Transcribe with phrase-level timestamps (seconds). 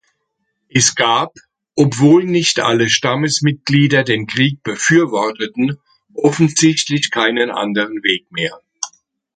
[0.67, 1.31] Es gab,
[1.75, 5.77] obwohl nicht alle Stammesmitglieder den Krieg befürworteten,
[6.15, 8.59] offensichtlich keinen anderen Weg mehr.